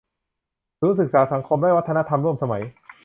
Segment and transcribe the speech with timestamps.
[0.79, 2.63] ศูนย์ศึกษาสังคมและวัฒนธรรมร่วมสมัย